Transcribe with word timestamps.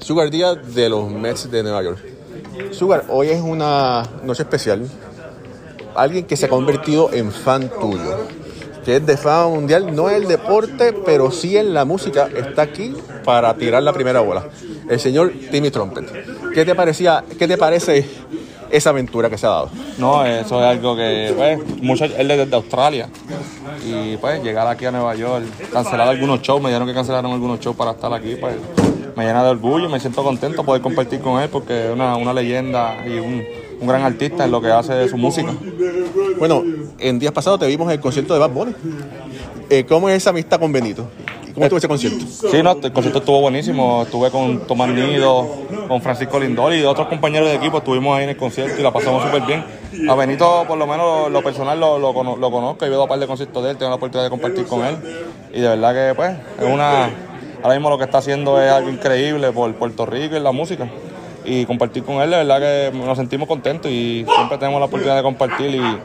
Sugar 0.00 0.30
Díaz 0.30 0.74
de 0.74 0.88
los 0.88 1.10
Mets 1.10 1.50
de 1.50 1.62
Nueva 1.62 1.82
York. 1.82 1.98
Sugar, 2.72 3.04
hoy 3.08 3.28
es 3.28 3.40
una 3.40 4.02
noche 4.24 4.42
especial. 4.42 4.88
Alguien 5.94 6.24
que 6.24 6.36
se 6.36 6.46
ha 6.46 6.48
convertido 6.48 7.12
en 7.12 7.30
fan 7.30 7.70
tuyo, 7.80 8.26
que 8.84 8.96
es 8.96 9.06
de 9.06 9.16
fama 9.16 9.54
mundial, 9.54 9.94
no 9.94 10.08
en 10.08 10.16
el 10.16 10.28
deporte, 10.28 10.92
pero 10.92 11.30
sí 11.30 11.56
en 11.56 11.74
la 11.74 11.84
música, 11.84 12.28
está 12.34 12.62
aquí 12.62 12.94
para 13.24 13.54
tirar 13.54 13.82
la 13.82 13.92
primera 13.92 14.20
bola. 14.20 14.48
El 14.88 14.98
señor 14.98 15.32
Timmy 15.50 15.70
Trumpet. 15.70 16.52
¿Qué 16.52 16.64
te 16.64 16.74
parecía, 16.74 17.24
qué 17.38 17.46
te 17.46 17.58
parece 17.58 18.08
esa 18.70 18.90
aventura 18.90 19.28
que 19.30 19.38
se 19.38 19.46
ha 19.46 19.50
dado? 19.50 19.70
No, 19.98 20.24
eso 20.24 20.60
es 20.60 20.66
algo 20.66 20.96
que, 20.96 21.34
pues, 21.36 21.82
mucho, 21.82 22.04
él 22.04 22.30
es 22.30 22.38
desde 22.38 22.56
Australia. 22.56 23.08
Y 23.84 24.16
pues 24.16 24.42
llegar 24.42 24.66
aquí 24.66 24.86
a 24.86 24.90
Nueva 24.90 25.14
York, 25.14 25.44
cancelar 25.72 26.08
algunos 26.08 26.40
shows, 26.42 26.60
me 26.60 26.68
dijeron 26.68 26.88
que 26.88 26.94
cancelaron 26.94 27.32
algunos 27.32 27.60
shows 27.60 27.76
para 27.76 27.92
estar 27.92 28.12
aquí, 28.12 28.36
pues 28.36 28.54
me 29.18 29.24
llena 29.26 29.42
de 29.44 29.50
orgullo 29.50 29.88
me 29.88 29.98
siento 30.00 30.22
contento 30.22 30.62
poder 30.64 30.80
compartir 30.80 31.20
con 31.20 31.42
él 31.42 31.48
porque 31.50 31.86
es 31.86 31.90
una, 31.92 32.16
una 32.16 32.32
leyenda 32.32 32.96
y 33.06 33.18
un, 33.18 33.44
un 33.80 33.86
gran 33.88 34.02
artista 34.02 34.44
en 34.44 34.50
lo 34.52 34.60
que 34.62 34.70
hace 34.70 34.94
de 34.94 35.08
su 35.08 35.16
música. 35.18 35.52
Bueno, 36.38 36.62
en 36.98 37.18
días 37.18 37.32
pasados 37.32 37.58
te 37.60 37.66
vimos 37.66 37.86
en 37.88 37.94
el 37.94 38.00
concierto 38.00 38.32
de 38.34 38.40
Bad 38.40 38.50
Bunny. 38.50 38.72
Eh, 39.70 39.84
¿Cómo 39.86 40.08
es 40.08 40.16
esa 40.16 40.30
amistad 40.30 40.58
con 40.60 40.72
Benito? 40.72 41.08
¿Cómo 41.52 41.64
estuvo 41.66 41.78
ese 41.78 41.88
concierto? 41.88 42.24
Sí, 42.26 42.62
no, 42.62 42.72
el 42.80 42.92
concierto 42.92 43.18
estuvo 43.18 43.40
buenísimo. 43.40 44.02
Estuve 44.04 44.30
con 44.30 44.60
Tomás 44.60 44.90
Nido, 44.90 45.44
con 45.88 46.00
Francisco 46.00 46.38
Lindoli 46.38 46.78
y 46.80 46.84
otros 46.84 47.08
compañeros 47.08 47.48
de 47.48 47.56
equipo. 47.56 47.78
Estuvimos 47.78 48.16
ahí 48.16 48.24
en 48.24 48.30
el 48.30 48.36
concierto 48.36 48.78
y 48.78 48.82
la 48.82 48.92
pasamos 48.92 49.24
súper 49.24 49.42
bien. 49.42 49.64
A 50.08 50.14
Benito, 50.14 50.64
por 50.68 50.78
lo 50.78 50.86
menos, 50.86 51.30
lo 51.32 51.42
personal 51.42 51.80
lo, 51.80 51.98
lo, 51.98 52.14
cono- 52.14 52.36
lo 52.36 52.50
conozco. 52.52 52.84
He 52.84 52.88
ido 52.88 53.00
a 53.00 53.02
un 53.04 53.08
par 53.08 53.18
de 53.18 53.26
conciertos 53.26 53.64
de 53.64 53.70
él, 53.72 53.76
tengo 53.76 53.90
la 53.90 53.96
oportunidad 53.96 54.24
de 54.26 54.30
compartir 54.30 54.66
con 54.66 54.84
él. 54.84 54.96
Y 55.52 55.60
de 55.60 55.68
verdad 55.68 55.94
que, 55.94 56.14
pues, 56.14 56.30
es 56.60 56.72
una. 56.72 57.10
Ahora 57.62 57.74
mismo 57.74 57.90
lo 57.90 57.98
que 57.98 58.04
está 58.04 58.18
haciendo 58.18 58.60
es 58.60 58.70
algo 58.70 58.88
increíble 58.90 59.50
por 59.52 59.72
Puerto 59.74 60.06
Rico 60.06 60.36
y 60.36 60.40
la 60.40 60.52
música. 60.52 60.88
Y 61.44 61.64
compartir 61.64 62.04
con 62.04 62.16
él, 62.16 62.30
de 62.30 62.36
verdad 62.36 62.60
que 62.60 62.98
nos 62.98 63.16
sentimos 63.16 63.48
contentos 63.48 63.90
y 63.90 64.26
siempre 64.34 64.58
tenemos 64.58 64.80
la 64.80 64.86
oportunidad 64.86 65.16
de 65.16 65.22
compartir 65.22 65.74
y, 65.74 65.98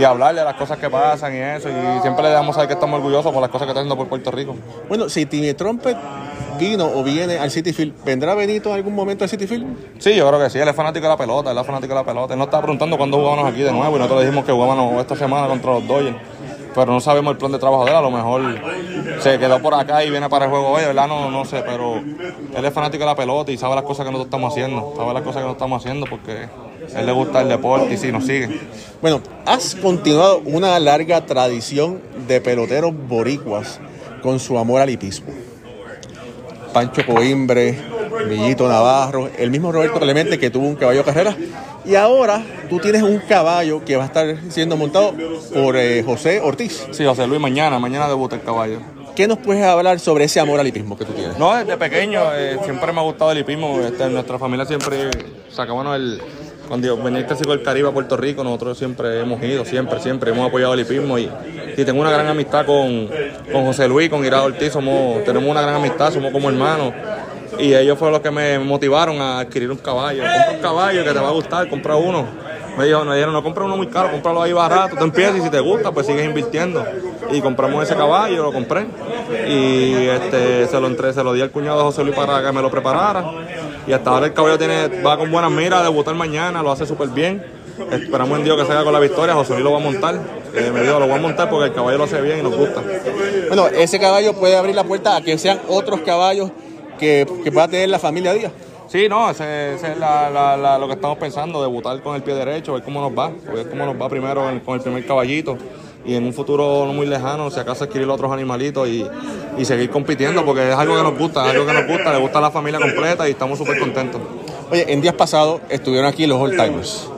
y 0.00 0.04
hablarle 0.04 0.40
de 0.40 0.44
las 0.44 0.54
cosas 0.54 0.78
que 0.78 0.88
pasan 0.88 1.34
y 1.34 1.38
eso. 1.38 1.68
Y 1.68 2.00
siempre 2.02 2.22
le 2.22 2.30
damos 2.30 2.54
saber 2.54 2.68
que 2.68 2.74
estamos 2.74 2.98
orgullosos 2.98 3.32
por 3.32 3.42
las 3.42 3.50
cosas 3.50 3.66
que 3.66 3.70
está 3.70 3.80
haciendo 3.80 3.96
por 3.96 4.06
Puerto 4.06 4.30
Rico. 4.30 4.54
Bueno, 4.88 5.08
si 5.08 5.26
Timmy 5.26 5.52
Trumpet 5.54 5.96
vino 6.60 6.86
o 6.86 7.02
viene 7.02 7.38
al 7.38 7.50
City 7.50 7.72
Field, 7.72 8.04
¿vendrá 8.04 8.34
Benito 8.36 8.68
en 8.68 8.76
algún 8.76 8.94
momento 8.94 9.24
al 9.24 9.30
City 9.30 9.48
Field? 9.48 9.66
Sí, 9.98 10.14
yo 10.14 10.28
creo 10.28 10.38
que 10.38 10.50
sí, 10.50 10.58
él 10.58 10.68
es 10.68 10.76
fanático 10.76 11.04
de 11.04 11.10
la 11.10 11.16
pelota, 11.16 11.50
él 11.50 11.58
es 11.58 11.66
fanático 11.66 11.92
de 11.92 12.00
la 12.00 12.04
pelota. 12.04 12.34
Él 12.34 12.38
nos 12.38 12.46
estaba 12.46 12.62
preguntando 12.62 12.96
cuándo 12.96 13.16
jugábamos 13.16 13.52
aquí 13.52 13.62
de 13.62 13.72
nuevo 13.72 13.96
y 13.96 13.98
nosotros 13.98 14.20
le 14.20 14.26
dijimos 14.26 14.44
que 14.44 14.52
jugábamos 14.52 15.00
esta 15.00 15.16
semana 15.16 15.48
contra 15.48 15.72
los 15.72 15.88
Dodgers. 15.88 16.16
Pero 16.74 16.92
no 16.92 17.00
sabemos 17.00 17.32
el 17.32 17.38
plan 17.38 17.52
de 17.52 17.58
trabajo 17.58 17.84
de 17.84 17.90
él, 17.90 17.96
a 17.96 18.00
lo 18.00 18.10
mejor 18.10 18.42
se 19.20 19.38
quedó 19.38 19.60
por 19.62 19.74
acá 19.74 20.04
y 20.04 20.10
viene 20.10 20.28
para 20.28 20.46
el 20.46 20.50
juego 20.50 20.70
hoy, 20.70 20.84
¿verdad? 20.84 21.06
No, 21.06 21.30
no 21.30 21.44
sé, 21.44 21.62
pero 21.64 21.98
él 21.98 22.64
es 22.64 22.72
fanático 22.72 23.04
de 23.04 23.10
la 23.10 23.16
pelota 23.16 23.52
y 23.52 23.56
sabe 23.56 23.74
las 23.74 23.84
cosas 23.84 24.04
que 24.04 24.10
nosotros 24.10 24.26
estamos 24.26 24.52
haciendo, 24.52 24.92
sabe 24.96 25.14
las 25.14 25.22
cosas 25.22 25.42
que 25.42 25.46
nosotros 25.46 25.56
estamos 25.56 25.82
haciendo 25.82 26.06
porque 26.06 26.48
él 26.96 27.06
le 27.06 27.12
gusta 27.12 27.42
el 27.42 27.48
deporte 27.48 27.94
y 27.94 27.96
sí, 27.96 28.10
nos 28.10 28.24
sigue. 28.24 28.60
Bueno, 29.00 29.20
has 29.46 29.74
continuado 29.76 30.42
una 30.44 30.78
larga 30.80 31.24
tradición 31.26 32.00
de 32.26 32.40
peloteros 32.40 32.92
boricuas 33.08 33.80
con 34.22 34.40
su 34.40 34.58
amor 34.58 34.80
al 34.80 34.90
hipismo. 34.90 35.32
Pancho 36.72 37.06
Coimbre, 37.06 37.78
Villito 38.28 38.66
Navarro, 38.68 39.30
el 39.38 39.50
mismo 39.50 39.70
Roberto 39.70 40.00
Clemente 40.00 40.38
que 40.38 40.50
tuvo 40.50 40.66
un 40.66 40.74
caballo 40.74 41.00
de 41.00 41.04
carrera. 41.04 41.36
Y 41.84 41.94
ahora 41.94 42.42
tú 42.74 42.80
tienes 42.80 43.02
un 43.02 43.18
caballo 43.18 43.84
que 43.84 43.96
va 43.96 44.02
a 44.02 44.06
estar 44.06 44.36
siendo 44.48 44.76
montado 44.76 45.14
por 45.52 45.76
eh, 45.76 46.02
José 46.02 46.40
Ortiz. 46.40 46.88
Sí, 46.90 47.04
José 47.04 47.24
Luis, 47.28 47.40
mañana, 47.40 47.78
mañana 47.78 48.08
debuta 48.08 48.34
el 48.34 48.42
caballo. 48.42 48.78
¿Qué 49.14 49.28
nos 49.28 49.38
puedes 49.38 49.62
hablar 49.64 50.00
sobre 50.00 50.24
ese 50.24 50.40
amor 50.40 50.58
al 50.58 50.66
hipismo 50.66 50.98
que 50.98 51.04
tú 51.04 51.12
tienes? 51.12 51.38
No, 51.38 51.54
desde 51.54 51.76
pequeño 51.76 52.20
eh, 52.34 52.58
siempre 52.64 52.92
me 52.92 52.98
ha 52.98 53.04
gustado 53.04 53.30
el 53.30 53.38
hipismo. 53.38 53.78
Este, 53.78 54.02
en 54.02 54.14
nuestra 54.14 54.40
familia 54.40 54.66
siempre 54.66 55.08
sacábamos 55.50 55.94
el. 55.94 56.20
Cuando 56.66 56.96
venía 56.96 57.20
el 57.20 57.26
clásico 57.26 57.50
del 57.50 57.62
Caribe 57.62 57.90
a 57.90 57.92
Puerto 57.92 58.16
Rico, 58.16 58.42
nosotros 58.42 58.76
siempre 58.76 59.20
hemos 59.20 59.40
ido, 59.44 59.64
siempre, 59.64 60.00
siempre 60.00 60.32
hemos 60.32 60.48
apoyado 60.48 60.72
el 60.74 60.80
hipismo 60.80 61.18
y, 61.18 61.30
y 61.76 61.84
tengo 61.84 62.00
una 62.00 62.10
gran 62.10 62.26
amistad 62.26 62.64
con, 62.64 63.08
con 63.52 63.66
José 63.66 63.86
Luis, 63.86 64.08
con 64.08 64.24
Irado 64.24 64.46
Ortiz, 64.46 64.72
somos, 64.72 65.22
tenemos 65.24 65.48
una 65.48 65.60
gran 65.60 65.74
amistad, 65.74 66.12
somos 66.12 66.32
como 66.32 66.48
hermanos. 66.48 66.94
Y 67.58 67.74
ellos 67.74 67.98
fueron 67.98 68.14
los 68.14 68.22
que 68.22 68.30
me 68.30 68.58
motivaron 68.58 69.20
a 69.20 69.40
adquirir 69.40 69.70
un 69.70 69.76
caballo. 69.76 70.22
Compra 70.22 70.50
un 70.52 70.60
caballo 70.60 71.04
que 71.04 71.12
te 71.12 71.18
va 71.18 71.28
a 71.28 71.32
gustar, 71.32 71.68
compra 71.68 71.96
uno. 71.96 72.26
Me 72.76 72.86
dijo, 72.86 73.04
me 73.04 73.14
dijeron, 73.14 73.32
no 73.32 73.42
compra 73.42 73.64
uno 73.64 73.76
muy 73.76 73.86
caro, 73.86 74.10
cómpralo 74.10 74.42
ahí 74.42 74.52
barato, 74.52 74.96
tú 74.96 75.04
empiezas 75.04 75.36
y 75.36 75.42
si 75.42 75.50
te 75.50 75.60
gusta, 75.60 75.92
pues 75.92 76.06
sigues 76.06 76.24
invirtiendo. 76.24 76.84
Y 77.30 77.40
compramos 77.40 77.84
ese 77.84 77.94
caballo, 77.94 78.42
lo 78.42 78.52
compré. 78.52 78.86
Y 79.48 80.08
este, 80.08 80.66
se 80.66 80.80
lo 80.80 80.88
entré, 80.88 81.12
se 81.12 81.22
lo 81.22 81.32
di 81.32 81.40
al 81.40 81.50
cuñado 81.50 81.78
de 81.78 81.84
José 81.84 82.02
Luis 82.02 82.16
para 82.16 82.42
que 82.42 82.52
me 82.52 82.60
lo 82.60 82.70
preparara. 82.70 83.24
Y 83.86 83.92
hasta 83.92 84.10
ahora 84.10 84.26
el 84.26 84.32
caballo 84.32 84.58
tiene, 84.58 85.02
va 85.02 85.16
con 85.16 85.30
buenas 85.30 85.50
miras 85.50 85.80
a 85.80 85.82
debutar 85.84 86.14
mañana, 86.14 86.62
lo 86.62 86.72
hace 86.72 86.86
súper 86.86 87.08
bien. 87.08 87.44
Esperamos 87.90 88.38
en 88.38 88.44
Dios 88.44 88.56
que 88.56 88.66
salga 88.66 88.84
con 88.84 88.92
la 88.92 89.00
victoria, 89.00 89.34
José 89.34 89.52
Luis 89.52 89.64
lo 89.64 89.72
va 89.72 89.78
a 89.78 89.80
montar. 89.80 90.14
Eh, 90.54 90.70
me 90.72 90.82
dijo, 90.82 90.98
lo 90.98 91.06
voy 91.06 91.16
a 91.16 91.20
montar 91.20 91.50
porque 91.50 91.66
el 91.66 91.74
caballo 91.74 91.98
lo 91.98 92.04
hace 92.04 92.20
bien 92.20 92.40
y 92.40 92.42
nos 92.42 92.56
gusta. 92.56 92.82
Bueno, 93.48 93.66
ese 93.68 93.98
caballo 93.98 94.32
puede 94.34 94.56
abrir 94.56 94.74
la 94.74 94.84
puerta 94.84 95.16
a 95.16 95.20
que 95.20 95.36
sean 95.38 95.60
otros 95.68 96.00
caballos 96.00 96.50
que, 96.98 97.26
que 97.42 97.50
pueda 97.50 97.68
tener 97.68 97.88
la 97.88 97.98
familia 97.98 98.32
Díaz. 98.32 98.52
Sí, 98.86 99.08
no, 99.08 99.30
ese, 99.30 99.74
es 99.74 99.98
la- 99.98 100.78
lo 100.78 100.86
que 100.86 100.94
estamos 100.94 101.18
pensando, 101.18 101.60
debutar 101.60 102.00
con 102.02 102.14
el 102.16 102.22
pie 102.22 102.34
derecho, 102.34 102.74
ver 102.74 102.82
cómo 102.82 103.00
nos 103.00 103.18
va, 103.18 103.32
ver 103.52 103.68
cómo 103.68 103.86
nos 103.86 104.00
va 104.00 104.08
primero 104.08 104.44
con 104.64 104.74
el 104.76 104.80
primer 104.80 105.06
caballito 105.06 105.56
y 106.06 106.14
en 106.14 106.24
un 106.24 106.32
futuro 106.32 106.84
no 106.86 106.92
muy 106.92 107.06
lejano, 107.06 107.50
si 107.50 107.58
acaso 107.58 107.84
adquirir 107.84 108.08
otros 108.08 108.30
animalitos 108.30 108.86
y, 108.88 109.06
seguir 109.64 109.88
compitiendo, 109.88 110.44
porque 110.44 110.68
es 110.70 110.76
algo 110.76 110.96
que 110.96 111.02
nos 111.02 111.18
gusta, 111.18 111.48
algo 111.48 111.64
que 111.64 111.72
nos 111.72 111.86
gusta, 111.86 112.12
le 112.12 112.18
gusta 112.18 112.40
la 112.40 112.50
familia 112.50 112.78
completa 112.78 113.26
y 113.26 113.32
estamos 113.32 113.58
súper 113.58 113.78
contentos. 113.78 114.20
Oye, 114.70 114.92
en 114.92 115.00
días 115.00 115.14
pasados 115.14 115.60
estuvieron 115.70 116.06
aquí 116.08 116.26
los 116.26 116.38
All 116.40 116.50
Timers. 116.50 117.08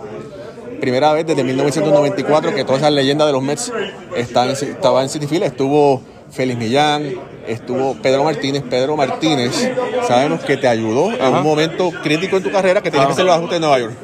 Primera 0.80 1.12
vez 1.14 1.26
desde 1.26 1.42
1994 1.42 2.54
que 2.54 2.62
todas 2.62 2.82
esas 2.82 2.92
leyendas 2.92 3.26
de 3.26 3.32
los 3.32 3.42
Mets 3.42 3.72
están, 4.14 4.50
estaban 4.50 5.04
en 5.04 5.08
City 5.08 5.26
Field. 5.26 5.44
Estuvo 5.44 6.02
Félix 6.30 6.58
Millán, 6.58 7.14
estuvo 7.46 7.94
Pedro 8.02 8.24
Martínez. 8.24 8.62
Pedro 8.68 8.96
Martínez, 8.96 9.70
sabemos 10.06 10.40
que 10.40 10.56
te 10.56 10.68
ayudó 10.68 11.12
en 11.12 11.34
un 11.34 11.42
momento 11.42 11.90
crítico 12.02 12.36
en 12.36 12.42
tu 12.42 12.50
carrera 12.50 12.82
que 12.82 12.90
tenías 12.90 13.06
que 13.06 13.12
hacer 13.12 13.24
los 13.24 13.34
ajustes 13.34 13.56
en 13.56 13.60
Nueva 13.62 13.78
York. 13.78 13.94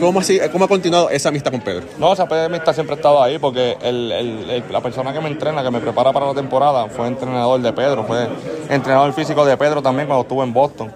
¿Cómo, 0.00 0.20
así, 0.20 0.40
¿Cómo 0.50 0.64
ha 0.64 0.68
continuado 0.68 1.10
esa 1.10 1.28
amistad 1.28 1.50
con 1.52 1.60
Pedro? 1.60 1.82
No, 1.98 2.12
esa 2.14 2.22
amistad 2.22 2.72
siempre 2.72 2.94
ha 2.94 2.96
estado 2.96 3.22
ahí 3.22 3.38
porque 3.38 3.76
el- 3.82 4.10
el- 4.10 4.50
el- 4.50 4.64
la 4.70 4.80
persona 4.80 5.12
que 5.12 5.20
me 5.20 5.28
entrena, 5.28 5.62
que 5.62 5.70
me 5.70 5.80
prepara 5.80 6.12
para 6.12 6.26
la 6.26 6.34
temporada, 6.34 6.88
fue 6.88 7.06
entrenador 7.06 7.60
de 7.60 7.72
Pedro, 7.74 8.02
fue 8.04 8.26
entrenador 8.70 9.12
físico 9.12 9.44
de 9.44 9.56
Pedro 9.56 9.82
también 9.82 10.06
cuando 10.06 10.22
estuvo 10.22 10.42
en 10.42 10.52
Boston. 10.52 10.90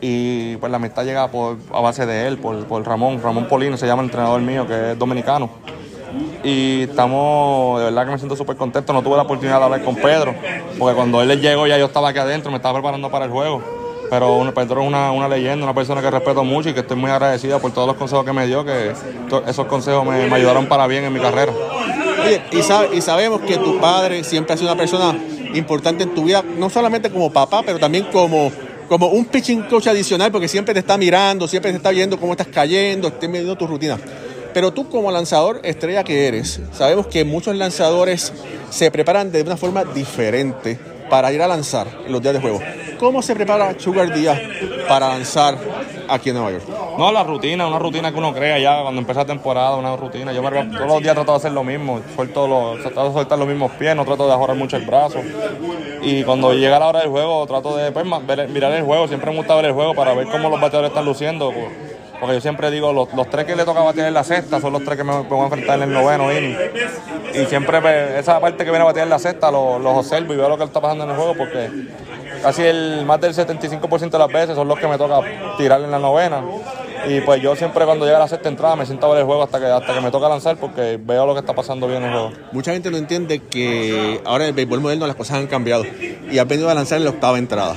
Y 0.00 0.56
pues 0.56 0.70
la 0.70 0.76
amistad 0.78 1.04
llega 1.04 1.28
por, 1.28 1.58
a 1.72 1.80
base 1.80 2.06
de 2.06 2.26
él, 2.26 2.38
por, 2.38 2.64
por 2.64 2.84
Ramón, 2.84 3.20
Ramón 3.22 3.46
Polino 3.46 3.76
se 3.76 3.86
llama 3.86 4.02
el 4.02 4.06
entrenador 4.08 4.40
mío, 4.40 4.66
que 4.66 4.92
es 4.92 4.98
dominicano. 4.98 5.50
Y 6.44 6.82
estamos, 6.82 7.78
de 7.78 7.84
verdad 7.86 8.04
que 8.04 8.10
me 8.12 8.18
siento 8.18 8.36
súper 8.36 8.56
contento. 8.56 8.92
No 8.92 9.02
tuve 9.02 9.16
la 9.16 9.22
oportunidad 9.22 9.58
de 9.58 9.64
hablar 9.64 9.82
con 9.84 9.94
Pedro, 9.96 10.34
porque 10.78 10.94
cuando 10.96 11.22
él 11.22 11.40
llegó 11.40 11.66
ya 11.66 11.78
yo 11.78 11.86
estaba 11.86 12.08
aquí 12.08 12.18
adentro, 12.18 12.50
me 12.50 12.56
estaba 12.56 12.74
preparando 12.74 13.10
para 13.10 13.26
el 13.26 13.30
juego. 13.30 13.62
Pero 14.10 14.52
Pedro 14.54 14.82
es 14.82 14.88
una, 14.88 15.10
una 15.12 15.26
leyenda, 15.28 15.64
una 15.64 15.74
persona 15.74 16.02
que 16.02 16.10
respeto 16.10 16.44
mucho 16.44 16.68
y 16.68 16.74
que 16.74 16.80
estoy 16.80 16.96
muy 16.98 17.10
agradecida 17.10 17.58
por 17.60 17.72
todos 17.72 17.86
los 17.88 17.96
consejos 17.96 18.26
que 18.26 18.32
me 18.32 18.46
dio, 18.46 18.62
que 18.64 18.92
esos 19.46 19.66
consejos 19.66 20.04
me, 20.04 20.24
ayudaron 20.34 20.66
para 20.66 20.86
bien 20.86 21.04
en 21.04 21.12
mi 21.14 21.20
carrera. 21.20 21.52
Oye, 22.22 22.42
y, 22.52 22.62
sabe- 22.62 22.94
y 22.94 23.00
sabemos 23.00 23.40
que 23.40 23.56
tu 23.56 23.80
padre 23.80 24.22
siempre 24.22 24.52
ha 24.52 24.56
sido 24.58 24.70
una 24.70 24.78
persona 24.78 25.16
importante 25.54 26.02
en 26.04 26.14
tu 26.14 26.24
vida, 26.24 26.42
no 26.58 26.68
solamente 26.68 27.10
como 27.10 27.32
papá, 27.32 27.62
pero 27.64 27.78
también 27.78 28.04
como, 28.12 28.52
como 28.86 29.06
un 29.06 29.24
pitching 29.24 29.62
coach 29.62 29.86
adicional, 29.86 30.30
porque 30.30 30.46
siempre 30.48 30.74
te 30.74 30.80
está 30.80 30.98
mirando, 30.98 31.48
siempre 31.48 31.70
te 31.70 31.78
está 31.78 31.90
viendo 31.90 32.18
cómo 32.20 32.32
estás 32.32 32.48
cayendo, 32.48 33.08
está 33.08 33.26
viendo 33.26 33.56
tu 33.56 33.66
rutina. 33.66 33.98
Pero 34.54 34.72
tú 34.72 34.88
como 34.88 35.10
lanzador 35.10 35.60
estrella 35.62 36.04
que 36.04 36.28
eres, 36.28 36.60
sabemos 36.72 37.06
que 37.06 37.24
muchos 37.24 37.56
lanzadores 37.56 38.32
se 38.70 38.90
preparan 38.90 39.32
de 39.32 39.42
una 39.42 39.56
forma 39.56 39.84
diferente 39.84 40.78
para 41.08 41.32
ir 41.32 41.42
a 41.42 41.48
lanzar 41.48 41.86
los 42.08 42.20
días 42.22 42.34
de 42.34 42.40
juego. 42.40 42.60
¿Cómo 42.98 43.20
se 43.20 43.34
prepara 43.34 43.74
Sugar 43.78 44.14
Díaz 44.14 44.38
para 44.88 45.08
lanzar 45.08 45.58
aquí 46.08 46.30
en 46.30 46.36
Nueva 46.36 46.52
York? 46.52 46.64
No, 46.96 47.10
la 47.10 47.24
rutina, 47.24 47.66
una 47.66 47.78
rutina 47.78 48.12
que 48.12 48.18
uno 48.18 48.32
crea 48.32 48.58
ya 48.58 48.82
cuando 48.82 49.00
empieza 49.00 49.20
la 49.22 49.26
temporada, 49.26 49.76
una 49.76 49.96
rutina. 49.96 50.32
Yo 50.32 50.42
me, 50.42 50.50
todos 50.50 50.86
los 50.86 51.02
días 51.02 51.14
trato 51.14 51.32
de 51.32 51.36
hacer 51.38 51.52
lo 51.52 51.64
mismo, 51.64 52.00
suelto 52.14 52.46
los, 52.46 52.80
trato 52.80 53.08
de 53.08 53.12
soltar 53.12 53.38
los 53.38 53.48
mismos 53.48 53.72
pies, 53.72 53.96
no 53.96 54.04
trato 54.04 54.26
de 54.26 54.32
ajorar 54.32 54.56
mucho 54.56 54.76
el 54.76 54.84
brazo. 54.86 55.18
Y 56.02 56.22
cuando 56.22 56.52
llega 56.54 56.78
la 56.78 56.86
hora 56.88 57.00
del 57.00 57.08
juego, 57.08 57.44
trato 57.46 57.76
de 57.76 57.90
pues, 57.90 58.06
mirar 58.50 58.72
el 58.72 58.84
juego, 58.84 59.08
siempre 59.08 59.30
me 59.32 59.38
gusta 59.38 59.54
ver 59.56 59.64
el 59.66 59.72
juego 59.72 59.94
para 59.94 60.14
ver 60.14 60.28
cómo 60.28 60.48
los 60.48 60.60
bateadores 60.60 60.90
están 60.90 61.04
luciendo. 61.04 61.50
por- 61.50 61.91
Porque 62.22 62.36
yo 62.36 62.40
siempre 62.40 62.70
digo, 62.70 62.92
los, 62.92 63.12
los 63.14 63.28
tres 63.28 63.44
que 63.46 63.56
le 63.56 63.64
toca 63.64 63.80
batear 63.80 64.06
en 64.06 64.14
la 64.14 64.22
sexta 64.22 64.60
son 64.60 64.72
los 64.72 64.84
tres 64.84 64.96
que 64.96 65.02
me, 65.02 65.22
voy 65.22 65.40
a 65.40 65.42
enfrentar 65.42 65.76
en 65.78 65.82
el 65.88 65.92
noveno 65.92 66.32
inning. 66.32 66.56
Y 67.34 67.46
siempre 67.46 67.80
pues, 67.80 68.10
esa 68.20 68.38
parte 68.38 68.58
que 68.64 68.70
viene 68.70 68.82
a 68.82 68.84
batear 68.84 69.06
en 69.06 69.10
la 69.10 69.18
sexta 69.18 69.50
lo- 69.50 69.80
los 69.80 69.96
observo 69.98 70.32
y 70.32 70.36
veo 70.36 70.48
lo 70.48 70.56
que 70.56 70.62
está 70.62 70.80
pasando 70.80 71.02
en 71.02 71.10
el 71.10 71.16
juego 71.16 71.34
porque 71.36 71.68
casi 72.40 72.62
el 72.62 73.04
más 73.06 73.20
del 73.20 73.34
75% 73.34 74.08
de 74.08 74.18
las 74.20 74.28
veces 74.32 74.54
son 74.54 74.68
los 74.68 74.78
que 74.78 74.86
me 74.86 74.96
toca 74.98 75.18
tirar 75.58 75.80
en 75.82 75.90
la 75.90 75.98
novena. 75.98 76.42
Y 77.08 77.20
pues 77.22 77.42
yo 77.42 77.56
siempre 77.56 77.84
cuando 77.84 78.06
llega 78.06 78.20
la 78.20 78.28
sexta 78.28 78.48
entrada 78.48 78.76
me 78.76 78.86
siento 78.86 79.06
a 79.06 79.10
ver 79.10 79.18
el 79.18 79.24
juego 79.24 79.42
hasta 79.42 79.58
que, 79.58 79.66
hasta 79.66 79.92
que 79.92 80.00
me 80.00 80.12
toca 80.12 80.28
lanzar 80.28 80.56
porque 80.58 81.00
veo 81.04 81.26
lo 81.26 81.34
que 81.34 81.40
está 81.40 81.52
pasando 81.52 81.88
bien 81.88 82.04
en 82.04 82.10
el 82.10 82.12
juego. 82.12 82.30
Mucha 82.52 82.72
gente 82.72 82.88
no 82.92 82.96
entiende 82.98 83.40
que 83.40 84.20
ahora 84.24 84.44
en 84.44 84.50
el 84.50 84.54
béisbol 84.54 84.80
moderno 84.80 85.08
las 85.08 85.16
cosas 85.16 85.38
han 85.38 85.48
cambiado 85.48 85.82
y 86.30 86.38
has 86.38 86.46
venido 86.46 86.70
a 86.70 86.74
lanzar 86.74 86.98
en 86.98 87.04
la 87.04 87.10
octava 87.10 87.38
entrada. 87.38 87.74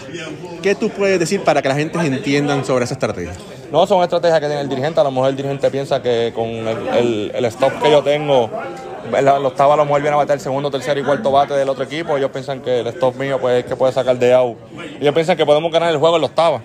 ¿Qué 0.62 0.76
tú 0.76 0.90
puedes 0.92 1.20
decir 1.20 1.42
para 1.44 1.64
que 1.64 1.68
la 1.70 1.74
gente 1.76 1.98
entiendan 1.98 2.64
sobre 2.64 2.86
esa 2.86 2.94
estrategia? 2.94 3.34
No, 3.72 3.88
son 3.88 4.04
estrategias 4.04 4.40
que 4.40 4.48
tiene 4.48 4.62
el 4.62 4.70
dirigente. 4.70 5.00
A 5.00 5.04
lo 5.04 5.12
mejor 5.12 5.30
el 5.30 5.36
dirigente 5.36 5.70
piensa 5.72 6.02
que 6.02 6.32
con 6.34 6.48
el, 6.48 6.88
el, 6.88 7.32
el 7.36 7.46
stop 7.46 7.82
que 7.82 7.92
yo 7.92 8.04
tengo, 8.04 8.50
la, 9.12 9.40
octava 9.40 9.74
a 9.74 9.78
lo 9.78 9.86
mejor 9.86 10.02
viene 10.02 10.14
a 10.14 10.18
bater 10.18 10.36
el 10.36 10.40
segundo, 10.40 10.72
tercer 10.72 10.98
y 10.98 11.04
cuarto 11.04 11.32
bate 11.32 11.54
del 11.54 11.70
otro 11.70 11.84
equipo. 11.84 12.18
Ellos 12.18 12.32
piensan 12.32 12.62
que 12.62 12.80
el 12.80 12.88
stop 12.88 13.16
mío 13.16 13.40
pues, 13.40 13.64
es 13.64 13.66
que 13.66 13.76
puede 13.76 13.94
sacar 13.94 14.18
de 14.18 14.34
out. 14.34 14.58
Ellos 15.00 15.14
piensan 15.14 15.38
que 15.38 15.46
podemos 15.46 15.72
ganar 15.72 15.92
el 15.92 15.98
juego 15.98 16.16
en 16.16 16.22
la 16.22 16.28
octava. 16.28 16.62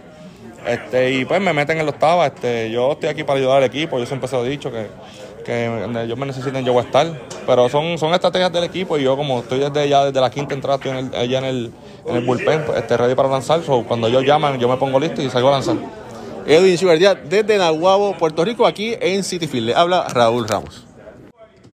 Este, 0.67 1.13
y 1.13 1.25
pues 1.25 1.41
me 1.41 1.53
meten 1.53 1.79
en 1.79 1.87
la 1.87 1.91
octava. 1.91 2.27
Este, 2.27 2.71
yo 2.71 2.93
estoy 2.93 3.09
aquí 3.09 3.25
para 3.25 3.39
ayudar 3.39 3.59
al 3.59 3.65
equipo. 3.65 3.99
Yo 3.99 4.07
siempre 4.07 4.29
se 4.29 4.37
lo 4.37 4.45
he 4.45 4.49
dicho 4.49 4.71
que, 4.71 4.87
que 5.45 5.67
ellos 6.05 6.19
me 6.19 6.27
necesiten, 6.27 6.65
yo 6.65 6.73
voy 6.73 6.83
a 6.83 6.87
estar. 6.87 7.07
Pero 7.47 7.69
son, 7.69 7.99
son 7.99 8.13
estrategias 8.15 8.53
del 8.53 8.65
equipo 8.65 8.99
y 8.99 9.03
yo 9.03 9.17
como 9.17 9.41
estoy 9.41 9.59
desde 9.59 9.89
ya 9.89 10.05
desde 10.05 10.21
la 10.21 10.31
quinta 10.31 10.55
entrada, 10.55 10.77
estoy 10.77 10.93
en 10.93 10.97
el, 10.99 11.15
allá 11.15 11.39
en 11.39 11.45
el, 11.45 11.73
en 12.07 12.17
el 12.17 12.25
bullpen, 12.25 12.65
pues, 12.65 12.79
este, 12.79 12.97
ready 12.97 13.15
para 13.15 13.29
lanzar. 13.29 13.63
So, 13.63 13.85
cuando 13.85 14.07
ellos 14.07 14.25
llaman, 14.25 14.59
yo 14.59 14.69
me 14.69 14.77
pongo 14.77 15.01
listo 15.01 15.23
y 15.23 15.31
salgo 15.31 15.49
a 15.49 15.53
lanzar. 15.53 15.77
Edwin 16.47 16.79
Ciudad 16.79 17.17
desde 17.17 17.59
Nahuabo, 17.59 18.17
Puerto 18.17 18.45
Rico, 18.45 18.67
aquí 18.67 18.95
en 19.01 19.23
City 19.25 19.47
Field. 19.47 19.67
Le 19.69 19.75
habla 19.75 20.09
Raúl 20.09 20.47
Ramos. 20.49 20.90